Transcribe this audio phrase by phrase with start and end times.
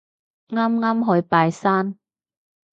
[0.47, 1.95] 啱啱去拜山